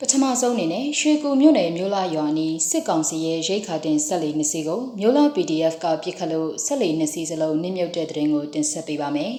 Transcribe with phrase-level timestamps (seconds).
[0.00, 9.32] ပထမဆုံးအနေနဲ့ရွှေကူမြို့နယ်မြို့လာရွာနီစစ်ကောင်စီရဲ့ရိတ်ခါတင်ဆက်လီနှစ်စီးကိုမြို့လာ PDF ကပြစ်ခတ်လို့ဆက်လီနှစ်စီးစလုံးနစ်မြုပ်တဲ့တဲ့ရင်ကိုတင်ဆက်ပေးပါမယ်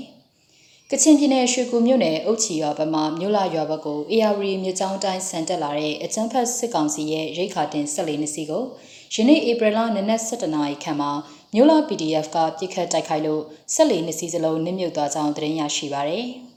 [0.92, 8.64] ။ကချင်ပြည်နယ်ရွှေကူမြို့နယ်အုတ်ချီရွာဘက်မှမြို့လာရွာဘက်ကို AR မြကြောင်းတိုင်းဆန်တက်လာတဲ့အချမ်းဖတ်စစ်ကောင်စီရဲ့ရိတ်ခါတင်ဆက်လီနှစ်စီးကို
[9.14, 11.12] ယနေ့ဧပြီလနနက်7:00နာရီခန့်မှာ
[11.54, 13.42] မြို့လာ PDF ကပြစ်ခတ်တိုက်ခိုက်လို့
[13.74, 16.28] ဆက်လီနှစ်စီးစလုံးနစ်မြုပ်သွားကြောင်းသတင်းရရှိပါရယ်။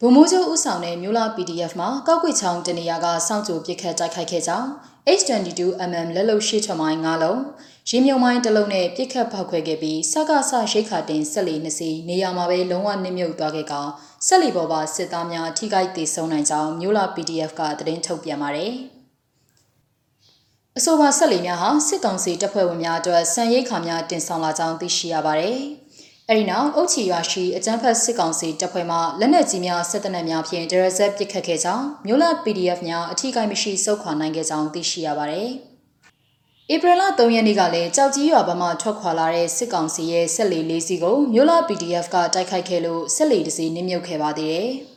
[0.00, 4.68] ဗိုလ်မှူးချုပ်ဦးဆောင်တဲ့မြို့လာ PDF မှာကောက်ကွေချောင်းတနေရာကစောင့်ကြိုပစ်ခတ်တိုက်ခိုက်ခဲ့ကြောင်း
[5.20, 7.40] H22mm လက်လုံရှိထွန်မိုင်း9လုံး
[7.90, 13.90] ရင်းမြုံမိုင်းတစ်လုံးနဲ့ပစ်ခတ်ဖောက်ခွဲခဲ့ပြီးစကားဆရိတ်ခါတင်ဆက်လီနှစ်စီနေရာမှာပဲလုံးဝနစ်မြုပ်သွားခဲ့ကောင်
[14.26, 18.72] ဆက်လီပေါ်ပါစစ်သားများထိခိုက်ဒေဆုံးနိုင်ကြောင်းမြို့လာ PDF ကသတင်းထုတ်ပြန်ပါတယ်
[20.76, 25.58] အဆိုပါဆက်လီများဟာစစ်ကောင်စီတပ်ဖွဲ့ဝင်များအတွက်စံရိတ်ခါများတင်ဆောင်လာကြောင်းသိရှိရပါတယ်။
[26.30, 35.48] အဲဒီနောက်အုတ်ချီရွာရှိအကြမ်းဖက်စစ်ကောင်စီတပ်ဖွဲ့မှလက်နက်ကြီးများစစ်တပ်နက်များဖြင့်ဒရဇက်ပစ်ခတ်ခဲ့ကြောင်းမြို့လ PDF များအထီးကိုင်းမရှိစုခွာနိုင်ခဲ့ကြောင်းသိရှိရပါတယ်။
[36.74, 44.70] ဧပြီလ3ရက်နေ့ကလည်းကြောက်ကြီးရွာဘက်မှထွက်ခွာလာတဲ့စစ်ကောင်စီရဲ့ဆက်လီလေးစီးကိုမြို့လ PDF ကတိုက်ခိုက်ခဲ့လို့ဆက်လီတစ်စီးနစ်မြုပ်ခဲ့ပါသေးတယ်။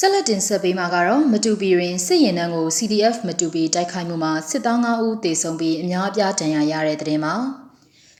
[0.00, 7.34] ဆက်လက်တင်ဆက်ပေးမှာကတော့မတူပီရင်စစ်ရင်နှန်းကို CDF မတူပီတိုက်ခိုက်မှုမှာစစ်သား9ဦးသေဆုံးပြီးအများအပြားဒဏ်ရာရတဲ့တဲ့တင်မှာ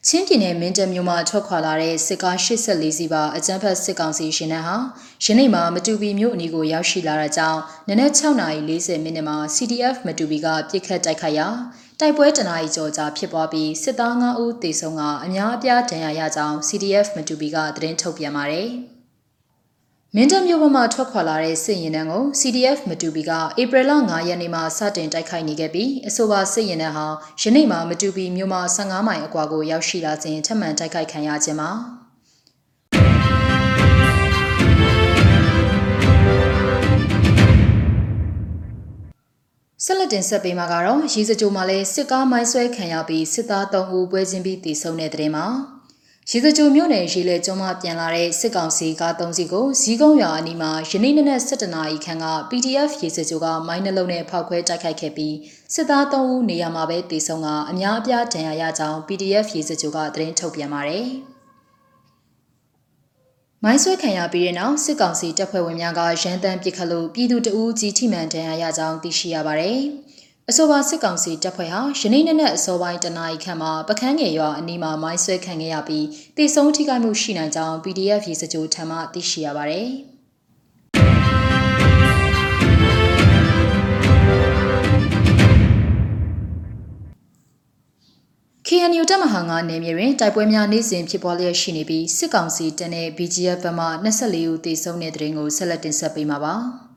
[0.07, 4.77] ချင်းပြည်နယ်မင်းတပ်မြို့မှာထွက်ခွာလာတဲ့စစ်ကား84စီးပါအကြမ်းဖက်စစ်ကောင်စီရှင်နှန်းဟာ
[5.25, 11.49] ယနေ့မှာမတူပီမြို့အနီးကိုရောက်ရှိလာတဲ့ကြောင်းနနက်6:40မိနစ်မှာ CDF မတူပီကပြစ်ခတ်တိုက်ခိုက်ရာ
[12.01, 18.71] တိုက်ပွဲတနာရီကျော်ကြာဖြစ်ပွားပြီးစစ်သား9ဦးသေဆုံးကအများအပြားဒဏ်ရာရကြောင်း CDF မတူပီကသတင်းထုတ်ပြန်ပါတယ်။
[20.17, 23.31] မင်းတပ်မြို့ဘက်မှထွက်ခွာလာတဲ့စစ်ရင်တန်းကို CDF မတူပီက
[23.61, 27.07] ဧပြီလ9ရက်နေ့မှာစတင်တိုက်ခိုက်နေခဲ့ပြီးအဆိုပါစစ်ရင်တန်းဟာ
[27.41, 31.71] ယနေ့မှမတူပီမြို့မှာ15မိုင်အကွာကိုရောက်ရှိလာစဉ်ထပ်မံတိုက်ခိုက်ခံရခြင်းမှာ
[39.85, 45.47] ဆက်လက်တင်ဆက်ပေးမှာကတော့ရေစကြိုမှာလဲစစ်ကားမိုင်းဆွဲခံရပြီးစစ်သား3ဦးပွဲချင်းပြီးတည်ဆုံတဲ့တဲ့မှာ
[46.33, 55.35] ရေစကြိုမြို့နယ်ရေလေကျွန်းမှပြန်လာတဲ့စစ်ကောင်စီကား၃စီးကိုဇီးကုန်းရွာအနီးမှာယနေ့နက်7:00နာရီခန့်က PDF ရေစကြိုကမိုင်းနှလုံးနဲ့ဖောက်ခွဲတိုက်ခိုက်ခဲ့ပြီး
[55.75, 61.07] စစ်သား3ဦးနေရာမှာပဲတေဆုံးကအများအပြားဒဏ်ရာရကြောင်း PDF ရေစကြိုကသတင်းထုတ်ပြန်ပါတယ်။
[63.65, 69.81] မိုင်းဆွဲခံရပြီးတဲ့နောက်စစ်ကောင်စီတပ်ဖွဲ့ဝင်များကရန်တမ်းပစ်ခတ်လို့ပြည်သူတအူးကြီးထိမှန်ဒဏ်ရာရကြောင်းသိရှိရပါတယ်။
[70.51, 79.89] အဆိုပါစစ်ကောင်စီတပ်ဖွဲ့ဟာယနေ့နေ့နဲ့အစောပိုင်းတနာရီခန့်မှာပကန်းငယ်ရွာအနီးမှာမိုင်းဆွဲခံခဲ့ရပြီးတေဆုံးထိခိုက်မှုရှိနိုင်ကြောင်း PDF ရေစကြိုထံမှသိရှိရပါတယ်။။
[88.67, 96.57] KNU တပ်မဟာ9နယ်မြေတွင်တိုက်ပွဲများနေ့စဉ်ဖြစ်ပွားလျက်ရှိနေပြီးစစ်ကောင်စီတပ်နဲ့ BGF ဘက်မှ24ဦးသေဆုံးတဲ့တဲ့ရင်ကိုဆက်လက်တင်ဆက်ပေးမှာပါ။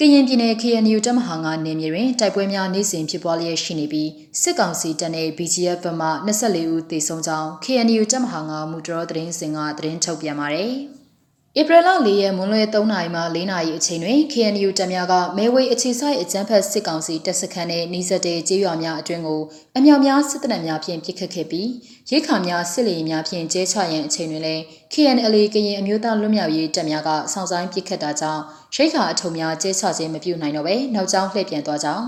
[0.00, 4.10] ကရင်ပြည်နယ် KNU တပ်မဟာ9နယ်မြေတွင်တိုက်ပွဲများနေ့စဉ်ဖြစ်ပွားလျက်ရှိနေပြီး
[4.40, 10.72] စစ်ကောင်စီတပ်နဲ့ BGF ဘက်မှ24ဦးသေဆုံးကြောင်း KNU တပ်မဟာ9မူတော်သတင်းစင်ကသတင်းထုတ်ပြန်ပါတယ်။
[11.60, 19.40] ဧပြီလ၄ရက်မွန်းလွဲ3နာရီမှ4နာရီအချိန်တွင် KNU တပ်များကမဲဝေးအခြေဆိုင်အကြမ်းဖက်စစ်ကောင်စီတပ်စခန်းနှင့်နှီးစပ်တဲ့ကျေးရွာများအတွင်းကို
[19.76, 21.68] အမြောက်များစစ်တပ်များဖြင့်ပစ်ခတ်ခဲ့ပြီး
[22.10, 28.42] ရိခါများစစ်လေများဖြင့်ကျဲချရန်အချိန်တွင်လည်း KNL ကရင်အမျိုးသားလွတ်မြောက်ရေးတပ်များကစောင့်ဆိုင်ပစ်ခတ်တာကြောင့်
[28.74, 32.06] ရိခါအထုံများကျဲချခြင်းမပြုနိုင်တော့ဘဲနောက်ကျောင်းလှည့်ပြန်သွားကြောင်း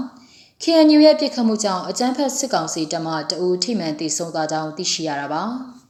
[0.63, 5.45] KNU ရဲ့ပစ်ခတ်မှုကြောင့်အကြမ်းဖက်စစ်ကောင်စီတပ်မှတအူထိမှန်တည်ဆုံသွားကြောင်းသိရှိရတာပါ။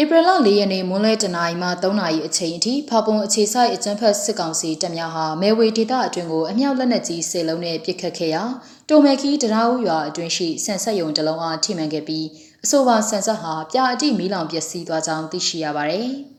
[0.00, 8.42] ဧပြီလ၄ရက်နေ့မွန်းလဲတနာရီမှ3နာရီအချိန်အထိဖာပုံအခြေဆိုင်အကြမ်းဖက်စစ်ကောင်စီတပ်များဟာမဲဝေဒေသအတွင်းကိုအမြောက်လက်နက်ကြီး၁၀လုံးနဲ့ပစ်ခတ်ခဲ့ရာ
[8.88, 12.26] တိုမဲခီတရားဦးရွာအတွင်းရှိဆန်ဆက်ယုံတလုံးအားထိမှန်ခဲ့ပြီး
[12.64, 16.10] အဆိုပါဆန်ဆက်ဟာပြာအတိမီးလောင်ပျက်စီးသွားကြောင်းသိရှိရပါတယ်။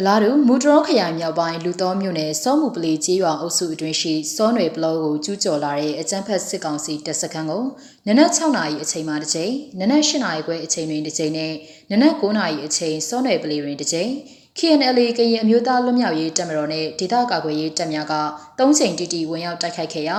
[0.00, 7.64] အလားတူမူတရောခရိုင်မြောက်ပိုင်းလူသောမြို့နယ်စောမှုပလီကျေးရွာအုပ်စုအတွင်းရှိစောနယ်ဘလော့ကိုကျူးကျော်လာတဲ့အကြမ်းဖက်စစ်ကောင်စီတပ်စခန်းကို
[8.06, 11.52] နနက်6နာရီအချိန်မှတစ်ချိန်နနက်8နာရီခွဲအချိန်တွင်တစ်ချိန်နဲ့
[11.90, 14.10] နနက်9နာရီအချိန်စောနယ်ပလီတွင်တစ်ချိန်
[14.58, 18.14] KNL ကရင်အမျိုးသားလွတ်မြောက်ရေးတပ်မတော်နဲ့ဒေသကာကွယ်ရေးတပ်များက
[18.58, 20.18] ၃ချိန်တိတိဝင်ရောက်တိုက်ခိုက်ခဲ့ရာ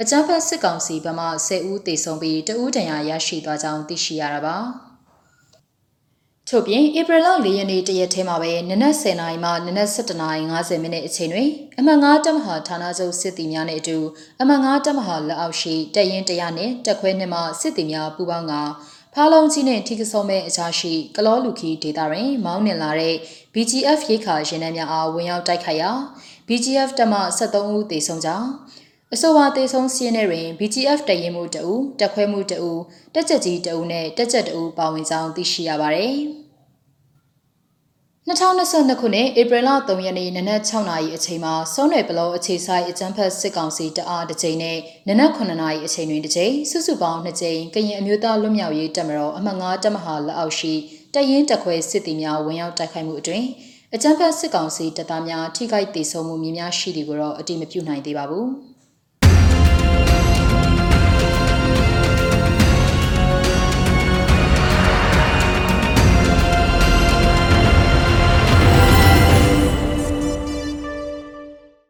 [0.00, 4.58] အကြမ်းဖက်စစ်ကောင်စီဘက်မှ10ဦးသေဆုံးပြီးတဦးဒဏ်ရာရရှိသွားကြောင်းသိရှိရတာပါ။
[6.50, 13.98] ထို့ပြင်ဧပြီလ၄ရက်နေ့တရက်ထဲမှာပဲနနက်10:00နာရီမှနနက်7:50မိနစ်အချိန်တွင်အမှန်9တပ်မဟာဌာနချုပ်စစ်တီများနှင့်အတူ
[14.40, 18.54] အမှန်9တပ်မဟာလက်အောက်ရှိတပ်ရင်းတရားနှင့်တပ်ခွဲနှင့်မှစစ်တီများပူးပေါင်းက
[19.14, 23.14] ဖားလုံးကြီးနှင့်ထိကဆုံမဲ့အကြားရှိကလောလူခီဒေတာတွင် မောင်းနှင်လာတဲ့
[23.54, 25.90] BGF ရိခါရင်နှန်းများအားဝင်ရောက်တိုက်ခိုက်ရာ
[26.48, 28.48] BGF တပ်မှ73ဦးသေဆုံးကြောင်း
[29.14, 32.70] အဆိုပါတေဆုံးစီးရဲတွင် BGF တရင်မှုတအူတက်ခွဲမှုတအူ
[33.14, 36.16] တက်ချက်ကြီးတအူနဲ့တက်ချက်တအူပါဝင်ကြောင်းသိရှိရပါသည်။
[38.28, 44.78] 2022ခုနှစ်ဧပြီလ3ရက်နေ့နနက်6နာရီအချိန်မှာစောနယ်ဘလောအခြေဆိုင်အကြမ်းဖက်စစ်ကောင်စီတအားတစ်ကြိမ်နဲ့
[45.08, 50.74] နနက်9နာရီအချိန်တွင်တစ်ကြိမ်စုစုပေါင်း2ကြိမ်ကရင်အမျိုးသားလွတ်မြောက်ရေးတပ်မတော်အမှတ်9တပ်မဟာလက်အောက်ရှိ
[51.14, 53.44] တရင်တက်ခွဲစစ်တီများဝင်ရောက်တိုက်ခိုက်မှုအတွင်
[53.94, 58.48] အကြမ်းဖက်စစ်ကောင်စီတပ်သားများထိခိုက်ဒေဆုံးမှုများများရှိသည်ကိုတော့အတိမပြုနိုင်သေးပါဘူး။